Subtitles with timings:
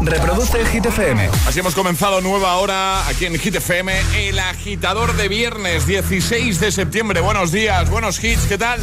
[0.00, 1.28] Reproduce el Hit FM.
[1.46, 6.72] Así hemos comenzado nueva hora aquí en Hit FM, el agitador de viernes 16 de
[6.72, 7.20] septiembre.
[7.20, 8.80] Buenos días, buenos hits, ¿qué tal?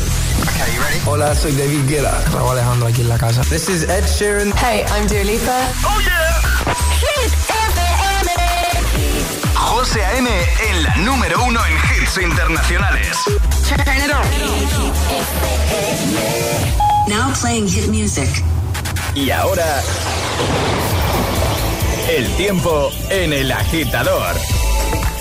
[1.05, 2.21] Hola, soy David Guetta.
[2.33, 3.41] Raúl Alejandro aquí en la casa.
[3.43, 4.53] This is Ed Sheeran.
[4.57, 5.67] Hey, I'm Dua Lipa.
[5.85, 6.41] Oh yeah.
[6.99, 8.31] Hit FM.
[9.55, 10.29] José A.M.
[10.69, 13.17] en la número uno en hits internacionales.
[13.67, 14.25] Turn it on.
[17.09, 18.29] Now playing hit music.
[19.15, 19.81] Y ahora,
[22.09, 24.35] el tiempo en el agitador.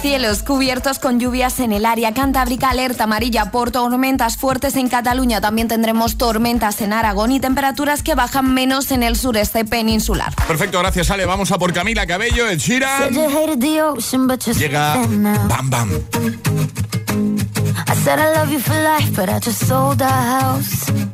[0.03, 5.41] Cielos cubiertos con lluvias en el área cantábrica, alerta amarilla por tormentas fuertes en Cataluña.
[5.41, 10.35] También tendremos tormentas en Aragón y temperaturas que bajan menos en el sureste peninsular.
[10.47, 11.25] Perfecto, gracias Ale.
[11.25, 13.09] Vamos a por Camila Cabello, el Shira.
[14.59, 14.97] Llega
[15.49, 15.91] Bam Bam.
[17.87, 21.14] I said I love you for life, but I just sold our house.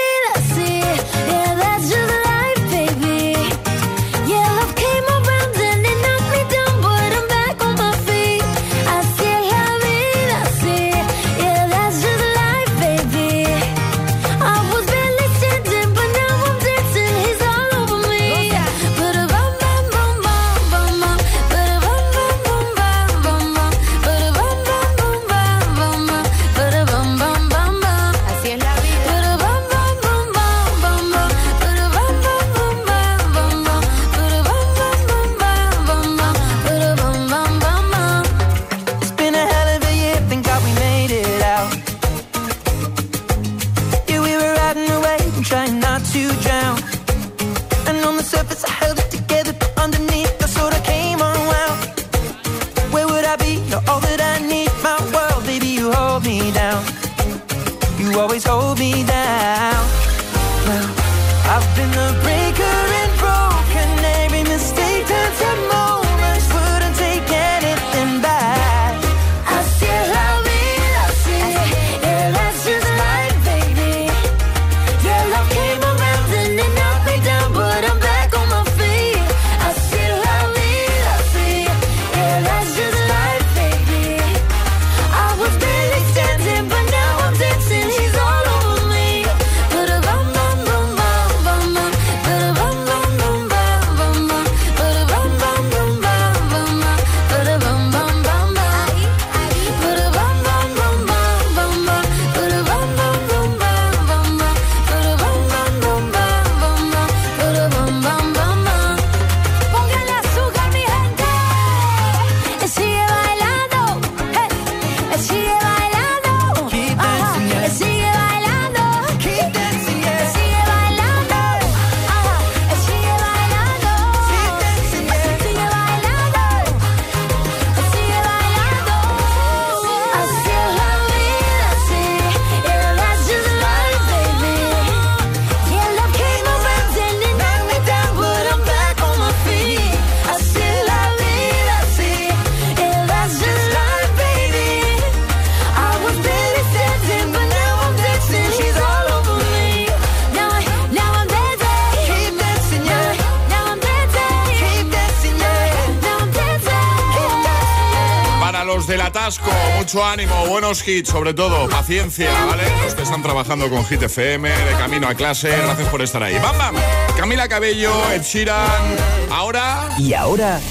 [159.93, 162.63] mucho ánimo, buenos hits, sobre todo, paciencia, ¿vale?
[162.83, 166.35] Los que están trabajando con Hit FM, de camino a clase, gracias por estar ahí.
[166.35, 166.75] ¡Bam, bam!
[167.17, 168.95] Camila Cabello, Ed Sheeran,
[169.29, 169.89] ahora...
[169.97, 170.61] Y ahora,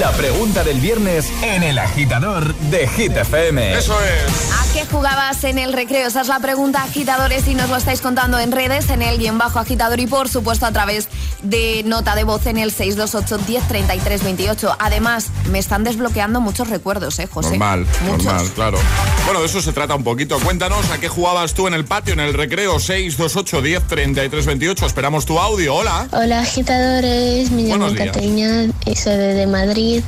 [0.00, 3.78] la pregunta del viernes en el agitador de Hit FM.
[3.78, 4.63] Eso es.
[4.94, 6.06] ¿A qué jugabas en el recreo?
[6.06, 9.38] Esa es la pregunta, agitadores, y nos lo estáis contando en redes, en el guion
[9.38, 11.08] bajo agitador y por supuesto a través
[11.42, 14.76] de nota de voz en el 628 10 28.
[14.78, 17.50] Además, me están desbloqueando muchos recuerdos, ¿eh, José?
[17.50, 18.24] Normal, Muchos.
[18.24, 18.78] normal, claro.
[19.24, 20.38] Bueno, de eso se trata un poquito.
[20.38, 24.86] Cuéntanos a qué jugabas tú en el patio, en el recreo 628 10 33 28.
[24.86, 25.74] Esperamos tu audio.
[25.74, 26.06] Hola.
[26.12, 28.06] Hola agitadores, me llamo Buenos días.
[28.14, 30.04] Caterina y soy de Madrid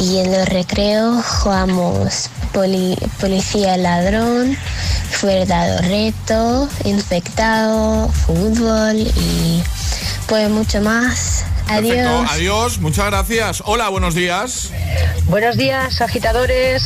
[0.00, 4.56] y en los recreos jugamos poli- policía ladrón,
[5.22, 9.62] verdad o reto, infectado, fútbol y
[10.26, 11.44] pues mucho más.
[11.66, 12.08] Perfecto.
[12.08, 12.30] Adiós.
[12.32, 13.62] Adiós, muchas gracias.
[13.66, 14.70] Hola, buenos días.
[15.28, 16.84] Buenos días, agitadores.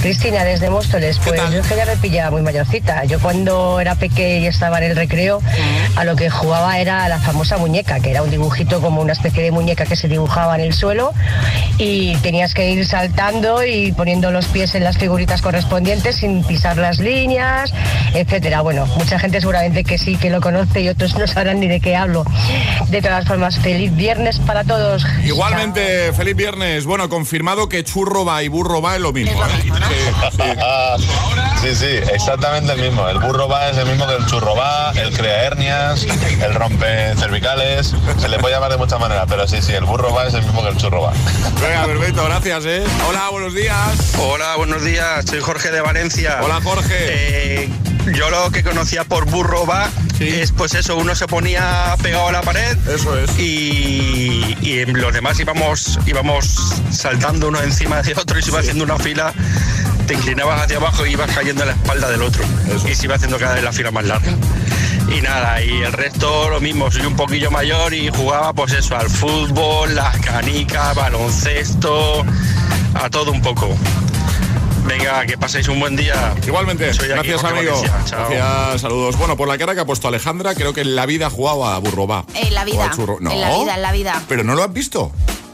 [0.00, 1.18] Cristina, desde Móstoles.
[1.24, 3.04] Pues yo es que ya me pillaba muy mayorcita.
[3.04, 5.40] Yo cuando era pequeña y estaba en el recreo,
[5.96, 9.42] a lo que jugaba era la famosa muñeca, que era un dibujito como una especie
[9.42, 11.12] de muñeca que se dibujaba en el suelo
[11.78, 16.76] y tenías que ir saltando y poniendo los pies en las figuritas correspondientes sin pisar
[16.76, 17.72] las líneas,
[18.14, 18.60] etcétera.
[18.60, 21.80] Bueno, mucha gente seguramente que sí que lo conoce y otros no sabrán ni de
[21.80, 22.24] qué hablo.
[22.88, 25.04] De todas formas, feliz viernes para todos.
[25.24, 26.84] Igualmente, feliz viernes.
[26.84, 29.44] Bueno, confirmado que churro va y burro va es lo mismo.
[29.44, 29.87] ¿eh?
[31.60, 33.08] Sí, sí, exactamente el mismo.
[33.08, 36.06] El burro va es el mismo que el churro va, el crea hernias,
[36.40, 37.94] el rompe cervicales.
[38.18, 40.44] Se le puede llamar de muchas maneras, pero sí, sí, el burro va es el
[40.44, 41.12] mismo que el churro va.
[41.60, 42.84] Venga, perfecto, gracias, ¿eh?
[43.08, 44.14] Hola, buenos días.
[44.18, 45.24] Hola, buenos días.
[45.26, 46.38] Soy Jorge de Valencia.
[46.42, 46.96] Hola, Jorge.
[47.64, 47.68] Eh,
[48.14, 52.32] yo lo que conocía por burro va es pues eso, uno se ponía pegado a
[52.32, 52.76] la pared.
[52.88, 53.38] Eso es.
[53.38, 58.84] Y, y los demás íbamos, íbamos saltando uno encima de otro y se iba haciendo
[58.84, 59.32] una fila
[60.08, 62.42] te inclinabas hacia abajo y ibas cayendo en la espalda del otro.
[62.90, 64.32] Y se iba haciendo cada vez la fila más larga.
[65.14, 68.96] Y nada, y el resto lo mismo, soy un poquillo mayor y jugaba pues eso,
[68.96, 72.24] al fútbol, las canicas, baloncesto,
[72.94, 73.76] a todo un poco.
[74.88, 76.34] Venga, que paséis un buen día.
[76.46, 77.82] Igualmente, gracias amigo.
[78.08, 79.18] Gracias, saludos.
[79.18, 81.66] Bueno, por la cara que ha puesto Alejandra, creo que en la vida ha jugado
[81.66, 82.24] a Burroba.
[82.34, 82.90] En la vida.
[83.20, 83.30] No.
[83.30, 84.22] En la vida, en la vida.
[84.28, 85.12] Pero no lo has visto.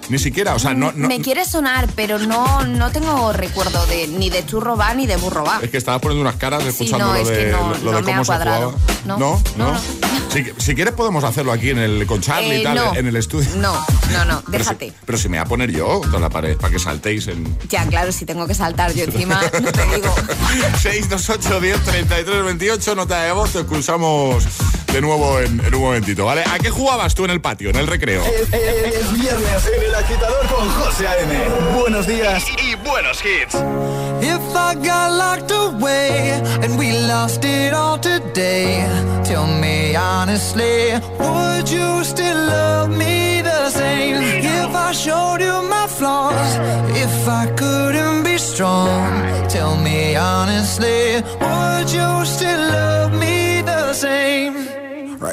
[0.08, 0.92] Ni siquiera, o sea, no...
[0.92, 5.16] Me quiere sonar, pero no, no tengo recuerdo de ni de churro va ni de
[5.16, 5.60] burro va.
[5.62, 8.04] Es que estabas poniendo unas caras escuchando no, lo de, que no, lo de me
[8.04, 8.72] cómo ha se cuadrado.
[8.72, 8.94] jugaba.
[9.06, 9.42] No, no.
[9.56, 9.80] no.
[10.30, 13.06] Si, si, quieres podemos hacerlo aquí en el con Charlie eh, y tal, no, en
[13.06, 13.48] el estudio.
[13.56, 13.72] No,
[14.12, 14.86] no, no, déjate.
[14.86, 17.28] Pero si, pero si me voy a poner yo toda la pared para que saltéis
[17.28, 17.56] en...
[17.68, 20.14] Ya, claro, si tengo que saltar yo encima, no te digo.
[20.82, 24.44] 628 10 33 28, nota de voz, te expulsamos
[24.92, 26.42] de nuevo en, en, un momentito, ¿vale?
[26.42, 28.24] ¿A qué jugabas tú en el patio, en el recreo?
[28.24, 31.34] Es, es, es viernes en el agitador con José A.M.
[31.78, 33.54] Buenos días y, y buenos hits.
[34.22, 36.32] If I got locked away
[36.62, 38.86] and we lost it all today,
[39.24, 44.16] tell me honestly, would you still love me the same?
[44.22, 46.56] If I showed you my flaws,
[46.96, 53.03] if I couldn't be strong, tell me honestly, would you still love me the same?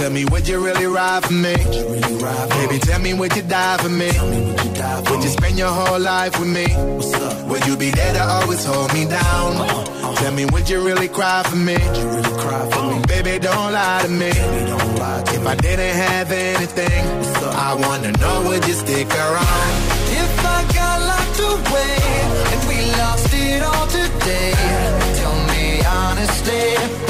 [0.00, 1.52] Tell me, would you really ride for me?
[1.52, 4.06] Really ride for Baby, tell me, would you die for me?
[4.06, 6.64] Would you, you spend your whole life with me?
[7.50, 9.56] Would you be there to always hold me down?
[9.56, 10.14] Uh-huh.
[10.14, 11.74] Tell me, would you really cry for me?
[11.74, 13.02] Really cry for me?
[13.08, 14.32] Baby, don't lie to me.
[14.98, 15.46] Lie to if me.
[15.46, 17.04] I didn't have anything,
[17.68, 19.72] I wanna know, would you stick around?
[20.16, 21.96] If I got locked away
[22.52, 24.52] and we lost it all today,
[25.20, 27.09] tell me honestly,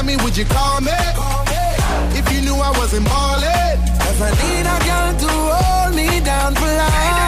[0.00, 0.92] Tell me, me, would you call me?
[2.18, 3.76] If you knew I wasn't ballin'.
[4.02, 7.20] Cause I need a girl to hold me down for life.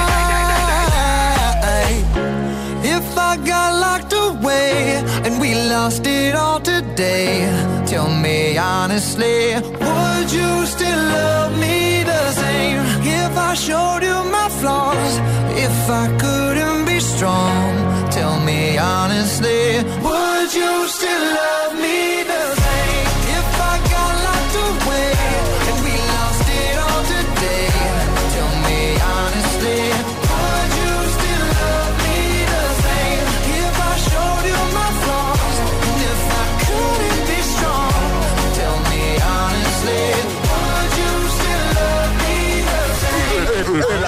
[2.97, 7.45] If I got locked away and we lost it all today,
[7.85, 9.55] tell me honestly,
[9.87, 12.81] would you still love me the same?
[13.21, 15.14] If I showed you my flaws,
[15.67, 17.71] if I couldn't be strong,
[18.11, 22.22] tell me honestly, would you still love me?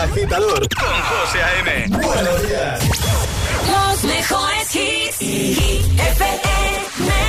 [0.05, 1.87] Agitador con José A.M.
[1.89, 2.81] Buenos días.
[3.71, 5.19] Los mejores hits.
[5.19, 7.24] Hit FM.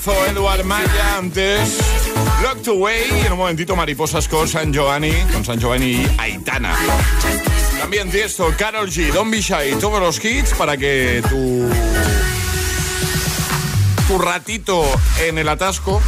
[0.00, 1.78] Temazo, Eduard Maya, antes
[2.42, 6.74] Locked Away, y en un momentito Mariposas con San Giovanni, con San Giovanni Aitana.
[7.78, 11.68] También Tiesto, Carol G, Don Be Shy, todos los hits para que tu,
[14.08, 14.84] tu ratito
[15.20, 16.00] en el atasco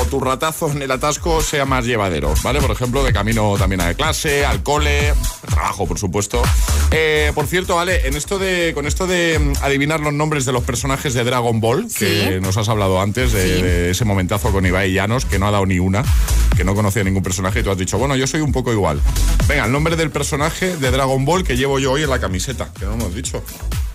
[0.00, 2.60] o tu ratazo en el atasco sea más llevadero, ¿vale?
[2.60, 5.14] Por ejemplo, de camino también a clase, al cole,
[5.48, 6.42] trabajo, por supuesto.
[6.96, 10.52] Eh, por cierto, vale, en esto de, con esto de mm, adivinar los nombres de
[10.52, 14.64] los personajes de Dragon Ball, que nos has hablado antes, de, de ese momentazo con
[14.64, 16.04] Ibai Llanos, que no ha dado ni una,
[16.56, 19.00] que no conocía ningún personaje, y tú has dicho, bueno, yo soy un poco igual.
[19.48, 22.70] Venga, el nombre del personaje de Dragon Ball que llevo yo hoy en la camiseta,
[22.78, 23.42] que no hemos dicho.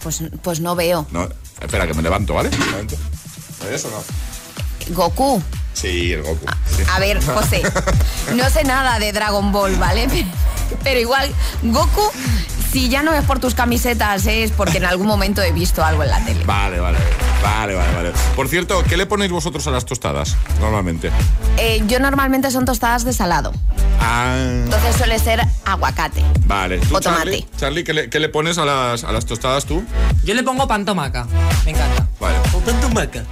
[0.04, 1.08] Pues, pues no veo.
[1.12, 1.30] No,
[1.62, 2.50] espera, que me levanto, ¿vale?
[2.50, 2.96] Me levanto.
[3.70, 4.96] ¿Ves o no?
[4.96, 5.42] Goku.
[5.74, 6.46] Sí, el Goku.
[6.76, 6.84] sí.
[6.90, 7.62] A ver, José,
[8.36, 10.08] no sé nada de Dragon Ball, ¿vale?
[10.84, 12.12] Pero igual, Goku,
[12.72, 16.04] si ya no es por tus camisetas, es porque en algún momento he visto algo
[16.04, 16.44] en la tele.
[16.46, 16.98] Vale, vale,
[17.42, 18.12] vale, vale, vale.
[18.36, 21.10] Por cierto, ¿qué le ponéis vosotros a las tostadas normalmente?
[21.58, 23.52] Eh, yo normalmente son tostadas de salado,
[24.02, 26.24] Ah, entonces suele ser aguacate.
[26.46, 26.78] vale.
[26.80, 27.24] ¿Tú, O tomate.
[27.24, 27.48] Charlie?
[27.58, 29.84] Charlie, ¿qué le, qué le pones a las, a las tostadas tú?
[30.24, 31.28] Yo le pongo pan tomaca.
[31.66, 32.08] Me encanta.
[32.20, 32.38] Vale.
[32.54, 33.24] O pan tomaca.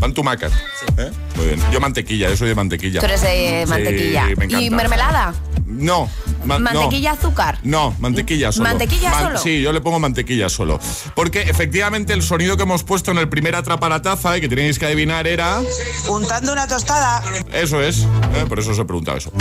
[0.00, 0.52] Pan tumacas.
[0.96, 1.10] ¿eh?
[1.36, 1.60] Muy bien.
[1.72, 3.00] Yo mantequilla, yo soy de mantequilla.
[3.00, 4.24] Tú eres de Sí, mantequilla.
[4.36, 4.60] me encanta.
[4.62, 5.34] ¿Y mermelada?
[5.66, 6.08] No.
[6.44, 7.58] ¿Mantequilla azúcar?
[7.62, 8.68] No, mantequilla solo.
[8.68, 9.38] ¿Mantequilla solo?
[9.38, 10.80] Sí, yo le pongo mantequilla solo.
[11.14, 14.86] Porque efectivamente el sonido que hemos puesto en el primer atrapalataza y que tenéis que
[14.86, 15.60] adivinar era.
[16.08, 17.22] Untando una tostada.
[17.52, 18.00] Eso es.
[18.34, 19.32] Eh, por eso se preguntaba eso.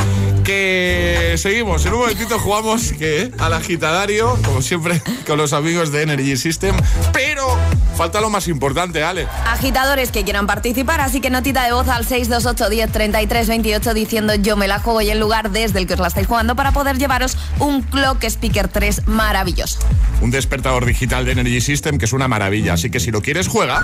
[0.44, 1.86] Que seguimos.
[1.86, 6.76] En un momentito jugamos que al agitadario, como siempre, con los amigos de Energy System.
[7.14, 7.58] Pero
[7.96, 9.28] falta lo más importante, Ale.
[9.46, 14.36] Agitadores que quieran participar, así que notita de voz al 628 10 33 28 diciendo
[14.36, 16.72] yo me la juego y el lugar desde el que os la estáis jugando para
[16.72, 19.80] poder llevaros un Clock Speaker 3 maravilloso.
[20.22, 23.48] Un despertador digital de Energy System que es una maravilla, así que si lo quieres,
[23.48, 23.84] juega.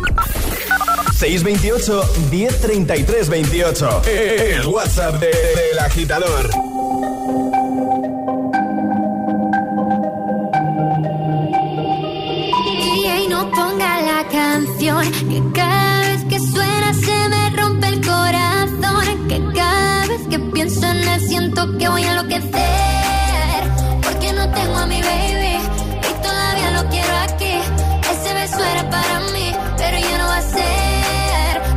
[1.18, 4.02] 628 1033 28.
[4.06, 6.50] El WhatsApp del de, de agitador.
[13.24, 19.28] Y no la canción que cada vez que suena se me rompe el corazón.
[19.28, 22.93] Que cada vez que pienso en él siento que voy a enloquecer.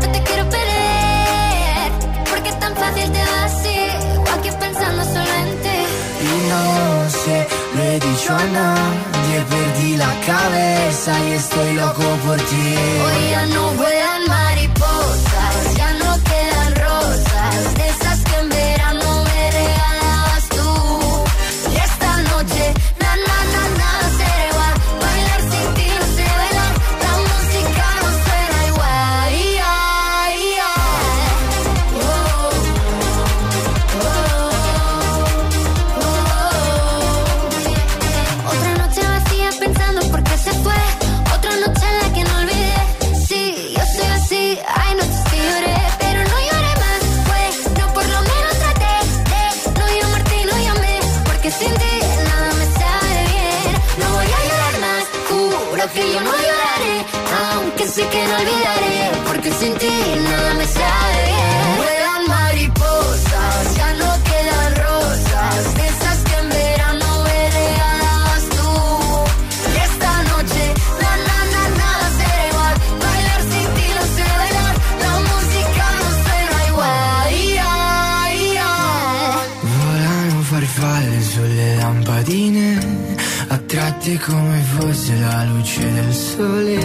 [0.01, 1.91] No te quiero perder,
[2.31, 3.47] porque es tan fácil te va.
[4.35, 5.79] Aquí pensando solo en ti.
[6.29, 9.37] Y no sé, lo he dicho a nadie.
[9.51, 12.75] Perdí la cabeza y estoy loco por ti.
[13.05, 14.46] Hoy ya no voy a más.
[86.37, 86.79] sole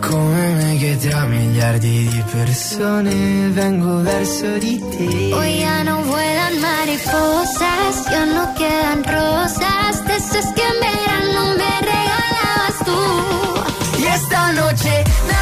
[0.00, 5.32] Come me che tra miliardi di persone vengo verso di te.
[5.34, 11.72] Hoy ya no vuelan mariposas, ya no quedan rosas De esas que en verano me
[11.90, 15.35] regalabas tú Y esta noche...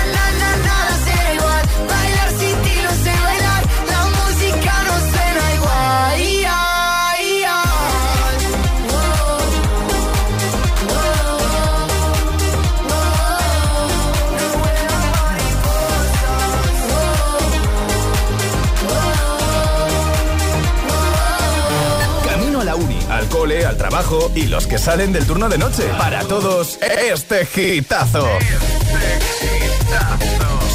[24.34, 25.84] y los que salen del turno de noche.
[25.96, 28.26] Para todos, este gitazo.
[28.40, 29.54] Este.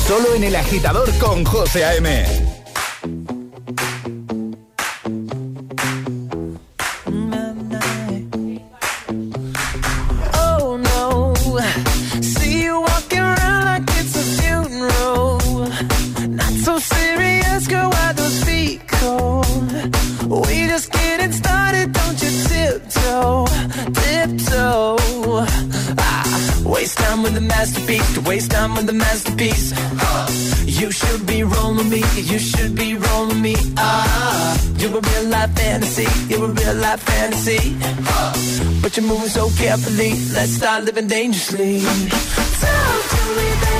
[0.07, 2.48] Solo en el agitador con José A.M.
[32.39, 34.57] You should be rolling me up.
[34.77, 36.07] You're a real life fantasy.
[36.33, 37.75] You're a real life fantasy.
[38.81, 40.11] But you're moving so carefully.
[40.31, 41.81] Let's start living dangerously.
[41.81, 43.78] Talk to me, baby.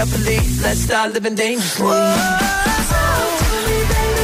[0.00, 0.38] carefully.
[0.62, 1.86] Let's start living dangerously.
[1.86, 2.38] Whoa,
[2.88, 4.19] talk to me, baby.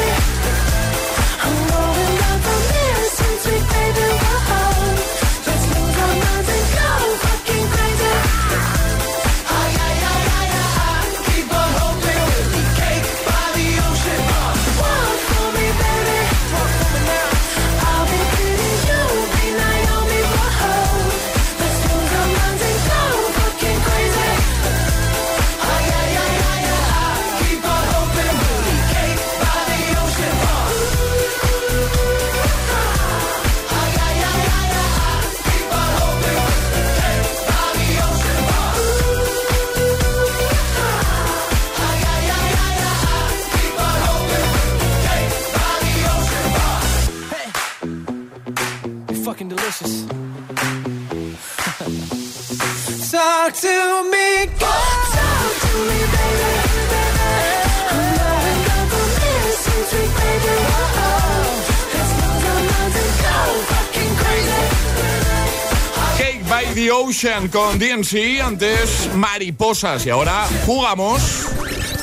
[66.99, 71.47] Ocean con DNC, antes Mariposas y ahora jugamos.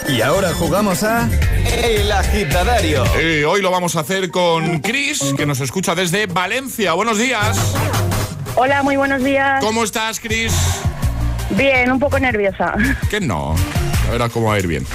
[0.08, 1.28] Y ahora jugamos a
[1.84, 3.04] El Agitadario.
[3.20, 6.94] Y hoy lo vamos a hacer con Chris, que nos escucha desde Valencia.
[6.94, 7.58] Buenos días.
[8.56, 9.64] Hola, muy buenos días.
[9.64, 10.54] ¿Cómo estás, Chris?
[11.50, 12.76] Bien, un poco nerviosa.
[13.10, 13.56] Que no.
[14.08, 14.86] A ver cómo va a ir bien.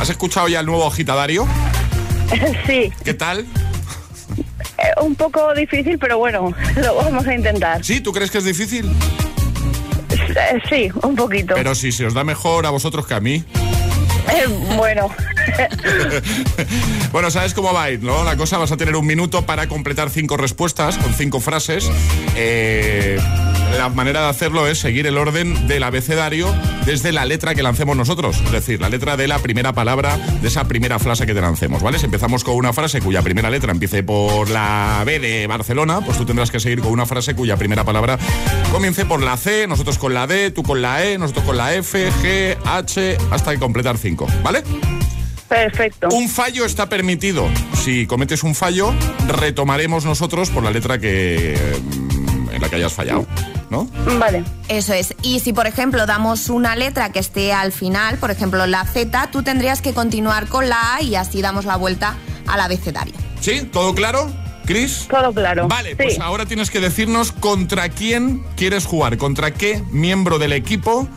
[0.00, 1.46] ¿Has escuchado ya el nuevo agitadario?
[2.66, 3.46] sí, ¿Qué tal?
[4.78, 7.84] eh, un poco difícil, pero bueno, lo vamos a intentar.
[7.84, 8.00] ¿Sí?
[8.00, 8.90] ¿Tú crees que es difícil?
[10.36, 11.54] Eh, Sí, un poquito.
[11.54, 13.44] Pero si se os da mejor a vosotros que a mí.
[14.28, 14.46] Eh,
[14.76, 15.08] bueno,
[17.12, 18.24] Bueno, sabes cómo va a ir, ¿no?
[18.24, 21.88] La cosa vas a tener un minuto para completar cinco respuestas con cinco frases.
[22.36, 23.18] Eh,
[23.76, 27.96] la manera de hacerlo es seguir el orden del abecedario desde la letra que lancemos
[27.96, 28.40] nosotros.
[28.44, 31.82] Es decir, la letra de la primera palabra de esa primera frase que te lancemos,
[31.82, 31.98] ¿vale?
[31.98, 36.18] Si empezamos con una frase cuya primera letra empiece por la B de Barcelona, pues
[36.18, 38.18] tú tendrás que seguir con una frase cuya primera palabra
[38.70, 41.74] comience por la C, nosotros con la D, tú con la E, nosotros con la
[41.74, 44.62] F, G, H, hasta que completar cinco, ¿vale?
[45.48, 46.08] perfecto.
[46.12, 47.48] Un fallo está permitido.
[47.74, 48.92] Si cometes un fallo,
[49.28, 53.26] retomaremos nosotros por la letra que mm, en la que hayas fallado,
[53.70, 53.88] ¿no?
[54.18, 55.14] Vale, Eso es.
[55.22, 59.28] Y si, por ejemplo, damos una letra que esté al final, por ejemplo, la Z,
[59.32, 63.14] tú tendrías que continuar con la A y así damos la vuelta al abecedario.
[63.40, 63.62] ¿Sí?
[63.72, 64.32] ¿Todo claro?
[64.66, 65.06] Chris?
[65.08, 65.68] todo claro.
[65.68, 65.96] Vale, sí.
[65.96, 71.08] pues ahora tienes que decirnos contra quién quieres jugar, contra qué miembro del equipo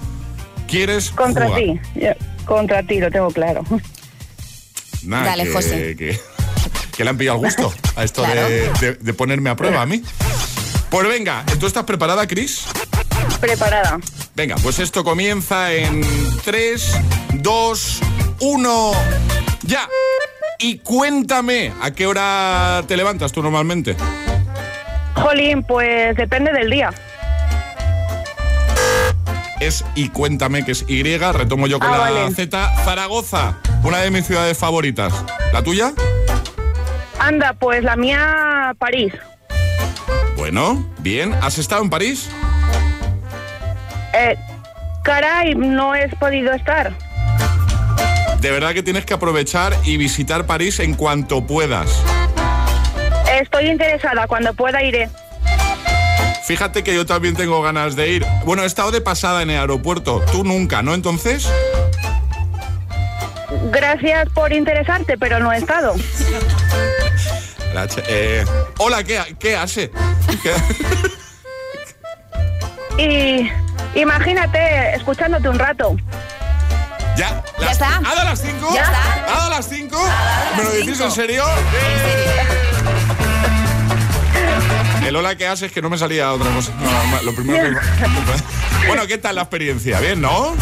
[0.68, 1.62] quieres Contra jugar.
[1.62, 2.10] ti, yo-
[2.46, 3.64] contra ti, lo tengo claro.
[5.02, 5.96] Dale, que, José.
[5.96, 6.20] Que,
[6.96, 8.48] que le han pillado el gusto a esto Claro.
[8.48, 10.04] de, de- de ponerme a prueba a mí.
[10.90, 12.66] Pues venga, ¿tú estás preparada, Chris?
[13.40, 14.00] Preparada.
[14.36, 16.02] Venga, pues esto comienza en
[16.44, 17.00] 3,
[17.36, 18.00] 2,
[18.40, 18.92] 1,
[19.64, 19.88] ya.
[20.58, 23.96] Y cuéntame, ¿a qué hora te levantas tú normalmente?
[25.16, 26.92] Jolín, pues depende del día.
[29.60, 32.32] Es y cuéntame que es Y, retomo yo con Ah, la vale.
[32.34, 32.76] Z.
[32.86, 35.14] Zaragoza, una de mis ciudades favoritas.
[35.54, 35.94] ¿La tuya?
[37.20, 39.14] Anda, pues la mía, París.
[40.40, 41.34] Bueno, bien.
[41.42, 42.30] ¿Has estado en París?
[44.14, 44.38] Eh,
[45.04, 46.94] caray, no he podido estar.
[48.40, 52.02] De verdad que tienes que aprovechar y visitar París en cuanto puedas.
[53.38, 55.10] Estoy interesada, cuando pueda iré.
[56.46, 58.26] Fíjate que yo también tengo ganas de ir.
[58.46, 60.24] Bueno, he estado de pasada en el aeropuerto.
[60.32, 60.94] Tú nunca, ¿no?
[60.94, 61.52] Entonces.
[63.74, 65.96] Gracias por interesarte, pero no he estado.
[68.08, 68.46] Eh,
[68.80, 69.92] hola, ¿qué, qué hace?
[70.44, 70.54] ¿Qué-
[73.02, 73.50] Y
[74.00, 75.96] imagínate, escuchándote un rato.
[77.16, 77.42] ¿Ya?
[77.58, 77.98] ¿Ya Las- está?
[77.98, 78.70] ¿Ha dado las 5?
[78.74, 79.14] Ya está.
[79.26, 79.98] ¿Ha dado las 5?
[79.98, 81.04] las ¿Me lo decís cinco.
[81.06, 81.44] en serio?
[85.06, 86.72] El hola que hace es que no me salía otra cosa.
[86.80, 87.76] No, lo primero que...
[88.88, 90.00] Bueno, ¿qué tal la experiencia?
[90.00, 90.56] Bien, ¿no?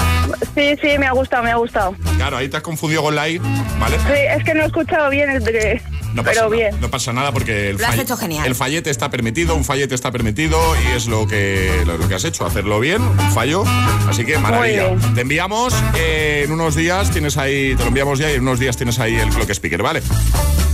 [0.56, 1.96] Sí, sí, me ha gustado, me ha gustado.
[2.18, 3.38] Claro, ahí te has confundido con la I,
[3.80, 3.98] ¿vale?
[4.00, 5.82] Sí, es que no he escuchado bien, el de-
[6.18, 6.82] No pasa, pero nada, bien.
[6.82, 8.46] no pasa nada porque el, Lo has falle- hecho genial.
[8.46, 12.16] el fallete está permitido, un fallete está permitido y es lo que, lo, lo que
[12.16, 13.64] has hecho, hacerlo bien, un fallo.
[14.10, 14.90] Así que maravilla.
[15.16, 18.60] Te enviamos eh, en unos días, tienes ahí, te lo enviamos ya y en unos
[18.60, 20.02] días tienes ahí el clock speaker, ¿vale?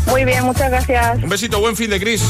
[0.08, 1.18] Muy bien, muchas gracias.
[1.24, 2.24] Un besito, buen fin de Chris.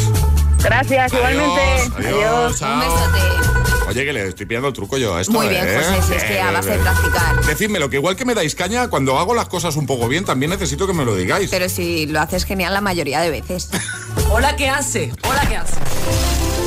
[0.64, 1.62] Gracias, igualmente.
[1.98, 2.74] Adiós, chao.
[2.74, 3.53] Un besote.
[3.94, 5.34] Oye, que le estoy pillando el truco yo a esto.
[5.34, 5.76] Muy bien, ¿eh?
[5.78, 7.46] José, si es que a base de practicar.
[7.46, 10.50] Decídmelo, que igual que me dais caña, cuando hago las cosas un poco bien, también
[10.50, 11.52] necesito que me lo digáis.
[11.52, 13.70] Pero si lo haces genial la mayoría de veces.
[14.32, 15.12] Hola, ¿qué hace?
[15.30, 15.76] Hola, ¿qué hace?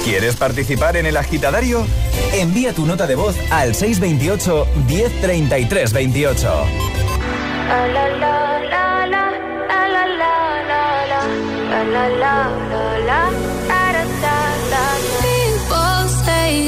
[0.05, 1.85] ¿Quieres participar en el agitadario?
[2.33, 6.47] Envía tu nota de voz al 628 1033 28.
[7.67, 11.25] La la la la la la la la la la
[11.91, 13.66] la la la la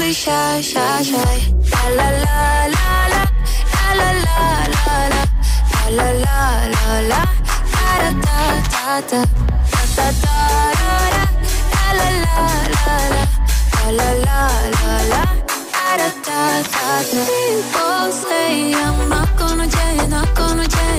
[0.00, 1.36] be shy, shy, shy.
[1.72, 2.38] La la la
[2.74, 3.22] la la,
[3.98, 4.38] la la
[4.74, 5.22] la la,
[5.96, 6.38] la la
[6.74, 7.22] la la,
[7.74, 8.38] da da da
[8.70, 9.20] da da,
[9.72, 10.38] da da da
[10.80, 10.94] da,
[11.98, 13.26] la la la la,
[13.98, 14.42] la la
[14.78, 15.22] la la,
[15.74, 16.86] da da da da.
[17.28, 20.89] People say I'm not gonna change, not gonna change.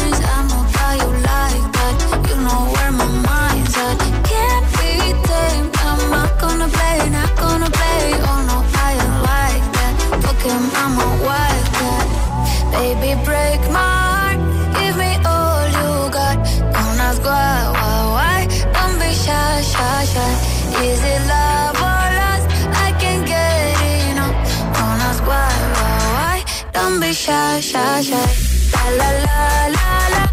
[27.22, 28.30] Shy, shy, shy.
[28.74, 29.40] La la la
[29.78, 30.24] la la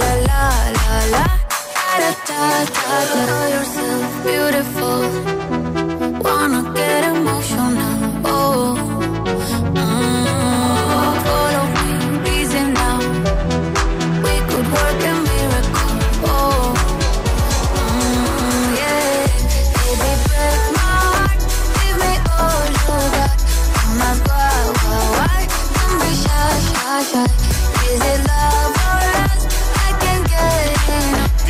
[0.00, 0.40] la la
[0.78, 1.24] la la
[1.72, 2.42] da da
[2.76, 5.41] da da Know yourself beautiful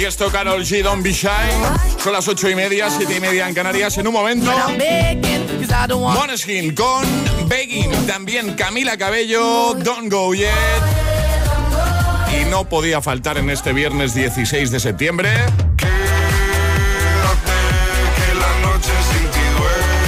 [0.03, 1.29] Tiesto, Carol G, Don't Be Shy.
[2.03, 3.97] Son las ocho y media, siete y media en Canarias.
[3.99, 4.51] En un momento,
[5.91, 7.07] Moneskin con
[7.47, 8.05] Begging.
[8.05, 10.51] También Camila Cabello, Don't Go Yet.
[12.37, 15.31] Y no podía faltar en este viernes 16 de septiembre.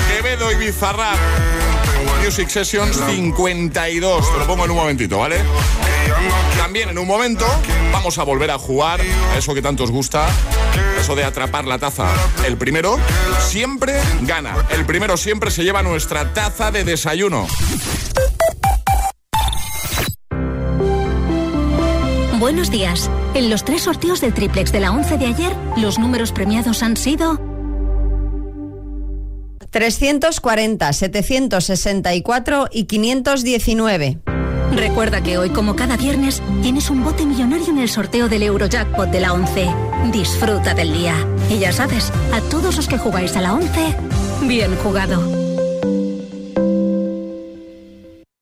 [0.08, 1.18] Quevedo y Bizarrap.
[2.24, 4.32] Music Sessions 52.
[4.32, 5.36] Te lo pongo en un momentito, ¿vale?
[6.58, 7.46] También en un momento
[7.94, 10.26] vamos a volver a jugar a eso que tanto os gusta,
[10.98, 12.08] eso de atrapar la taza.
[12.44, 12.98] El primero
[13.38, 14.56] siempre gana.
[14.70, 17.46] El primero siempre se lleva nuestra taza de desayuno.
[22.40, 23.08] Buenos días.
[23.34, 26.96] En los tres sorteos del triplex de la 11 de ayer, los números premiados han
[26.96, 27.40] sido
[29.70, 34.23] 340, 764 y 519.
[34.76, 39.08] Recuerda que hoy, como cada viernes, tienes un bote millonario en el sorteo del Eurojackpot
[39.08, 39.68] de la 11.
[40.12, 41.14] Disfruta del día.
[41.48, 43.96] Y ya sabes, a todos los que jugáis a la 11,
[44.42, 45.22] bien jugado.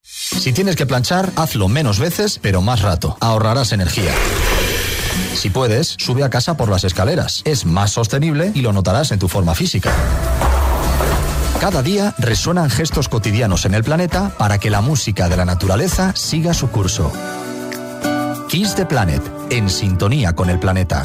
[0.03, 3.17] Si tienes que planchar, hazlo menos veces, pero más rato.
[3.21, 4.13] Ahorrarás energía.
[5.35, 7.43] Si puedes, sube a casa por las escaleras.
[7.45, 9.93] Es más sostenible y lo notarás en tu forma física.
[11.63, 16.13] Cada día resuenan gestos cotidianos en el planeta para que la música de la naturaleza
[16.17, 17.13] siga su curso.
[18.49, 21.05] Kiss the Planet, en sintonía con el planeta.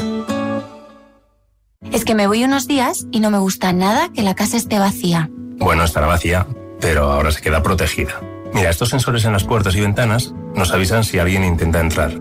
[1.91, 4.80] Es que me voy unos días y no me gusta nada que la casa esté
[4.80, 5.30] vacía.
[5.60, 6.48] Bueno, estará vacía,
[6.82, 8.20] pero ahora se queda protegida.
[8.52, 12.20] Mira, estos sensores en las puertas y ventanas nos avisan si alguien intenta entrar.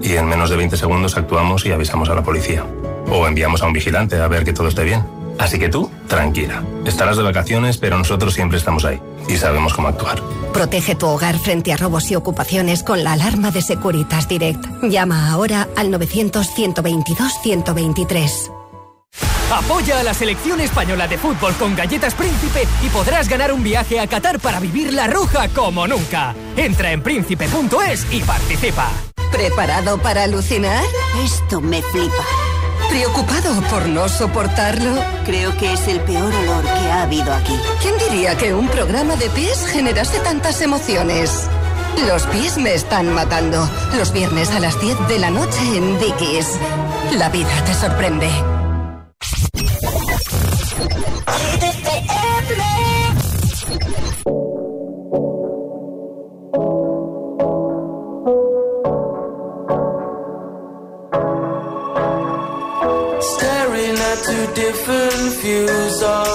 [0.00, 2.64] Y en menos de 20 segundos actuamos y avisamos a la policía.
[3.10, 5.23] O enviamos a un vigilante a ver que todo esté bien.
[5.38, 6.62] Así que tú, tranquila.
[6.84, 9.00] Estarás de vacaciones, pero nosotros siempre estamos ahí.
[9.28, 10.22] Y sabemos cómo actuar.
[10.52, 14.64] Protege tu hogar frente a robos y ocupaciones con la alarma de Securitas Direct.
[14.82, 18.50] Llama ahora al 900-122-123.
[19.52, 24.00] Apoya a la selección española de fútbol con galletas Príncipe y podrás ganar un viaje
[24.00, 26.34] a Qatar para vivir la roja como nunca.
[26.56, 28.90] Entra en príncipe.es y participa.
[29.30, 30.82] ¿Preparado para alucinar?
[31.22, 32.24] Esto me flipa.
[32.94, 34.94] ¿Preocupado por no soportarlo?
[35.24, 37.58] Creo que es el peor olor que ha habido aquí.
[37.82, 41.50] ¿Quién diría que un programa de pies generase tantas emociones?
[42.06, 43.68] Los pies me están matando.
[43.96, 46.46] Los viernes a las 10 de la noche en Dickies.
[47.18, 48.30] La vida te sorprende.
[65.44, 66.33] views of.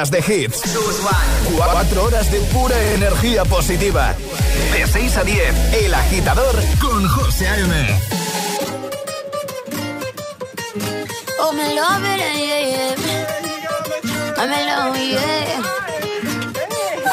[0.00, 0.62] horas de hits.
[1.56, 4.14] 4 horas de pura energía positiva.
[4.72, 8.00] De 6 a 10, El Agitador con José A.M.
[11.40, 12.94] Oh, me love it, yeah, yeah.
[14.38, 15.62] I'm alone, yeah.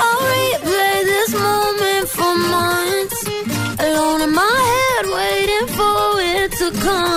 [0.01, 3.19] I'll replay this moment for months.
[3.79, 7.16] Alone in my head, waiting for it to come.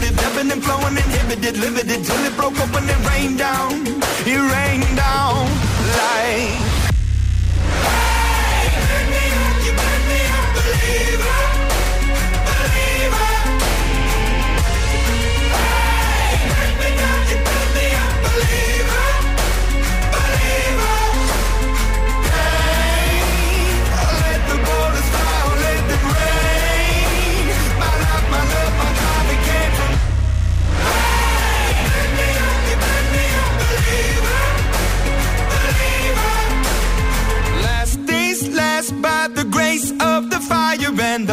[0.00, 3.72] Lived, ebbing and flowing, inhibited, limited till it broke up and rained down.
[4.26, 5.46] It rained down
[5.96, 6.69] like.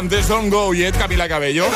[0.00, 1.66] antes Don't Go Yet, Camila Cabello.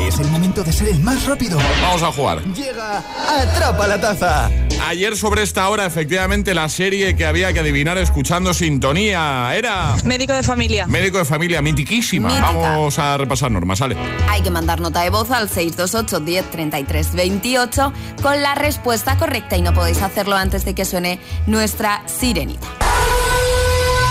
[0.00, 1.60] Es el momento de ser el más rápido.
[1.80, 2.42] Vamos a jugar.
[2.42, 4.50] Llega Atrapa la Taza.
[4.88, 9.94] Ayer sobre esta hora, efectivamente, la serie que había que adivinar escuchando sintonía era...
[10.04, 10.88] Médico de familia.
[10.88, 12.30] Médico de familia, mitiquísima.
[12.30, 12.50] Mítica.
[12.50, 13.96] Vamos a repasar normas, ¿sale?
[14.28, 19.56] Hay que mandar nota de voz al 628 10 33 28 con la respuesta correcta
[19.56, 22.66] y no podéis hacerlo antes de que suene nuestra sirenita.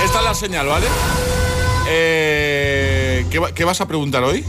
[0.06, 0.88] Esta es la señal, ¿vale?
[1.90, 2.81] Eh,
[3.30, 4.44] ¿qué, va- qué vas a preguntar hoy?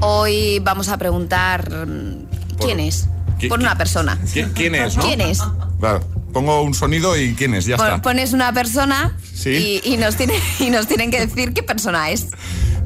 [0.00, 3.08] Hoy vamos a preguntar mm, quién es.
[3.38, 4.18] ¿Qui- Por una persona.
[4.22, 4.96] ¿Qui- ¿Quién es?
[4.96, 5.02] no?
[5.02, 5.40] ¿Quién es?
[5.78, 6.00] Claro,
[6.32, 8.02] pongo un sonido y quién es, ya Pon- está.
[8.02, 9.80] Pones una persona Sí.
[9.84, 12.28] y, y nos tiene, y nos tienen que decir qué persona es.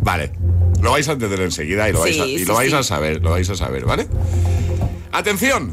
[0.01, 0.33] Vale,
[0.81, 2.77] lo vais a entender enseguida y lo vais, a, Sí, y sí, lo vais sí.
[2.77, 4.07] a saber, lo vais a saber, ¿vale?
[5.13, 5.73] Atención,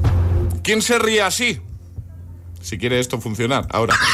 [0.63, 1.59] ¿quién se ríe así?
[2.61, 3.95] Si quiere esto funcionar, ahora.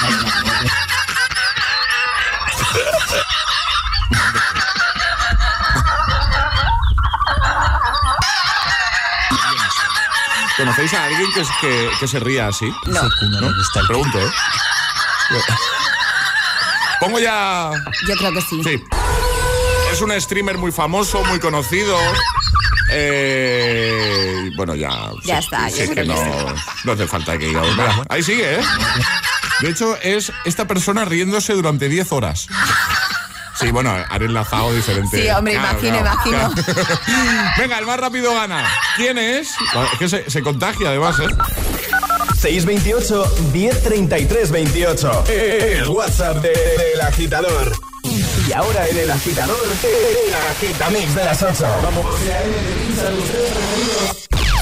[10.58, 12.66] ¿Conocéis a alguien que, que- que se ría así?
[12.88, 13.01] No.
[13.03, 13.51] ¿No?
[13.88, 14.32] Pregunto, ¿eh?
[16.99, 17.70] Pongo ya...
[18.08, 18.64] Yo creo que sí.
[18.64, 18.84] Sí.
[19.93, 21.95] Es un streamer muy famoso, muy conocido.
[22.91, 24.89] Eh, bueno, ya.
[25.24, 26.16] Ya sí, está, sí, es que no,
[26.86, 27.62] no hace falta que diga.
[28.10, 28.62] Ahí sigue, ¿eh?
[29.62, 32.47] De hecho, es esta persona riéndose durante 10 horas.
[33.60, 35.22] Sí, bueno, han enlazado diferente.
[35.22, 36.64] Sí, hombre, Claro, imagino, claro, imagino.
[36.74, 36.99] claro.
[37.58, 38.70] Venga, el más rápido gana.
[38.95, 39.49] ¿Quién es?
[39.93, 41.28] Es que se, se contagia además, ¿eh?
[42.39, 45.24] 628 1033 28.
[45.28, 47.72] El WhatsApp de- del agitador.
[48.47, 51.66] Y ahora en el agitador, el agitamix de las 8.
[51.84, 52.05] Vamos.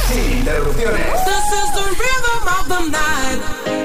[0.07, 1.05] Sin interrupciones.
[1.25, 3.84] This is the rhythm of the night.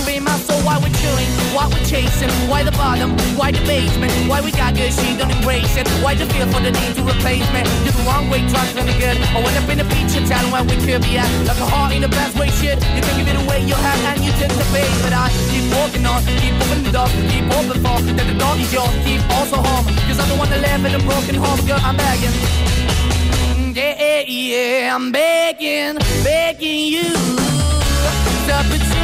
[0.06, 0.60] be my soul.
[0.64, 4.76] Why we're chilling, why we're chasing, why the bottom, why the basement, why we got
[4.76, 5.88] good, she don't embrace it.
[6.04, 7.62] Why the feel for the need to replace me?
[7.84, 9.18] You're the wrong way, trying to good.
[9.36, 11.30] I went up in a feature town where we could be at.
[11.48, 12.78] Like a heart in the best way, shit.
[12.96, 14.92] You can give it away, you have, and you took the bait.
[15.04, 18.56] But I keep walking on, keep moving the door, keep open for that the door
[18.58, 19.86] is yours, keep also home.
[20.08, 22.36] Cause I'm the one that live in a broken home, girl, I'm begging.
[22.84, 24.88] Yeah, yeah, the baby.
[24.94, 27.44] I'm begging, begging you
[28.48, 28.83] to put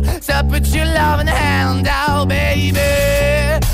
[0.00, 2.80] to put your loving hand out, baby.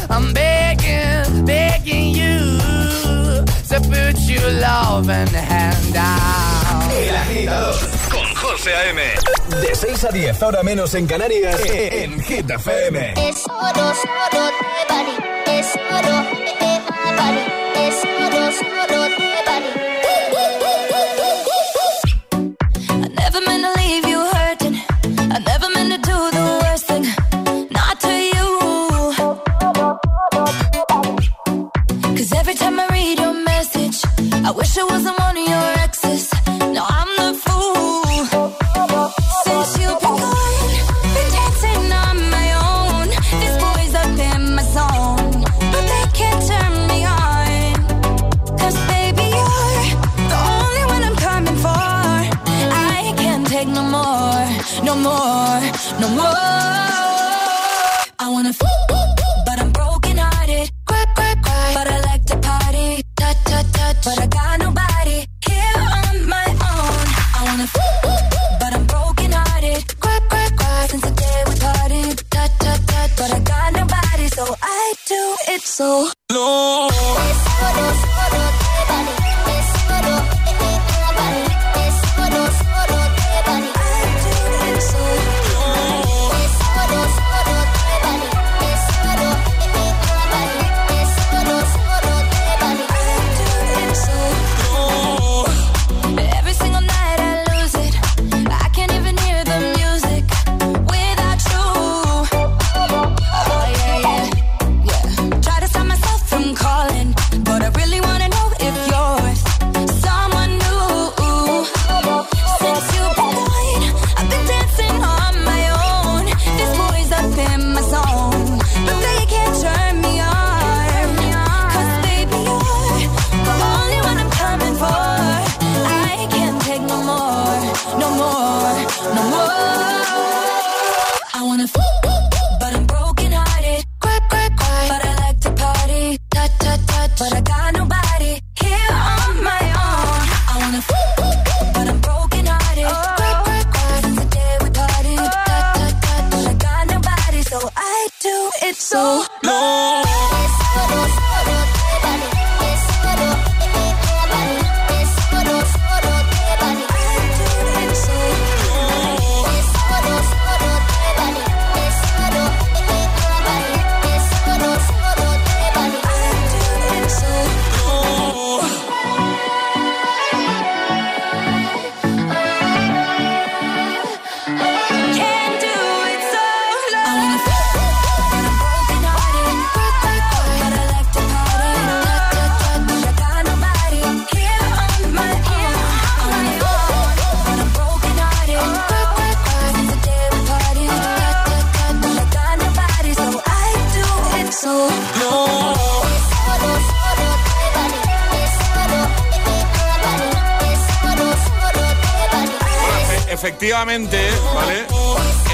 [0.09, 2.61] I'm begging, begging you
[3.69, 6.93] to put your loving hand out.
[6.93, 7.75] El agitador
[8.11, 9.03] con José A.M.
[9.61, 13.15] De 6 a 10, ahora menos en Canarias, en Hit FM.
[13.29, 13.93] Es oro,
[14.33, 14.51] oro.
[15.47, 16.76] Es oro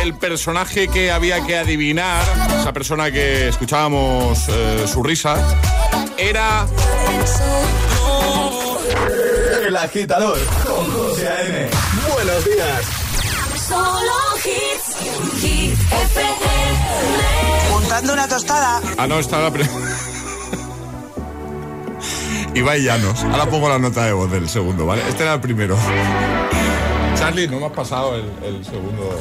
[0.02, 2.24] El personaje que había que adivinar,
[2.58, 5.36] esa persona que escuchábamos eh, su risa,
[6.16, 6.66] era
[9.66, 11.68] El agitador con José A.M.
[12.14, 12.80] Buenos días.
[13.68, 14.12] Solo
[14.46, 14.96] hits,
[15.42, 17.70] hit FM.
[17.70, 18.80] Montando una tostada.
[18.96, 19.68] Ah, no, está la pre-
[22.54, 23.24] Ibai Llanos.
[23.24, 25.02] Ahora pongo la nota de voz del segundo, ¿vale?
[25.06, 25.76] Este era el primero.
[27.22, 29.14] Charlie, no me has pasado el, el segundo.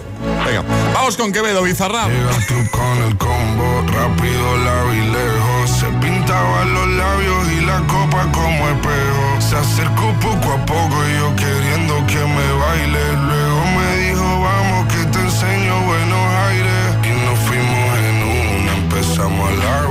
[0.44, 2.08] Venga, vamos con Quevedo, Bizarra.
[2.08, 5.70] Llegas tú con el combo, rápido la vi lejos.
[5.70, 9.26] Se pintaban los labios y la copa como espejo.
[9.40, 13.04] Se acercó poco a poco y yo queriendo que me baile.
[13.28, 16.98] Luego me dijo, vamos que te enseño buenos aires.
[17.06, 19.91] Y nos fuimos en una, empezamos a la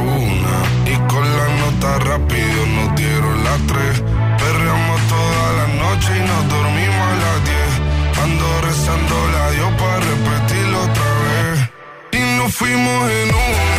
[12.62, 13.69] Y nos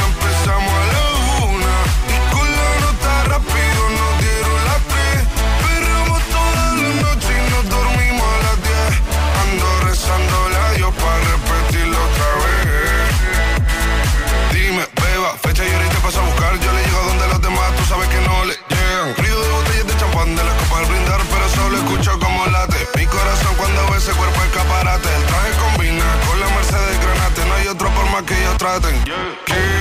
[28.71, 28.79] más
[29.45, 29.80] que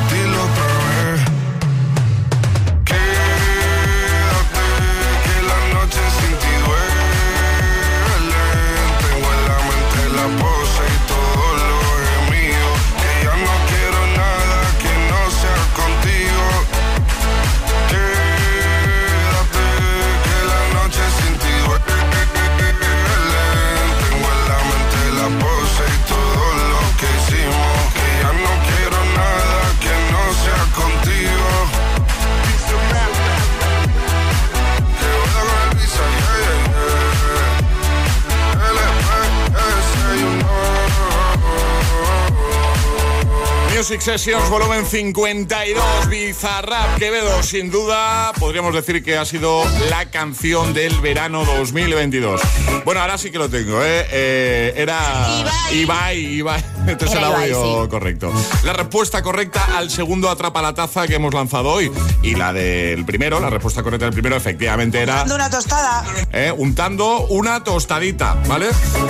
[43.91, 50.73] Music Sessions, volumen 52, Bizarrap Quevedo, sin duda, podríamos decir que ha sido la canción
[50.73, 52.39] del verano 2022.
[52.85, 54.07] Bueno, ahora sí que lo tengo, ¿eh?
[54.09, 57.89] Eh, era Ibai, Ibai, este es el Era Ibai, audio sí.
[57.89, 58.31] correcto.
[58.63, 61.91] La respuesta correcta al segundo Atrapa la Taza que hemos lanzado hoy.
[62.21, 65.25] Y la del primero, la respuesta correcta del primero, efectivamente era...
[65.25, 66.05] Montando una tostada.
[66.31, 66.53] ¿eh?
[66.55, 68.67] untando una tostadita, ¿vale?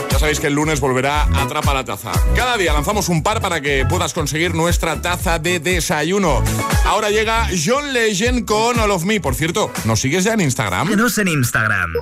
[0.10, 2.14] Ya sabéis que el lunes volverá Atrapa la Taza.
[2.36, 6.42] Cada día lanzamos un par para que puedas conseguir nuestra taza de desayuno.
[6.86, 9.20] Ahora llega John Legend con All of Me.
[9.20, 10.88] Por cierto, ¿nos sigues ya en Instagram?
[10.88, 11.94] Síguenos en Instagram.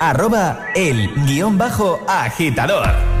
[0.00, 3.15] Arroba el guion bajo agitador.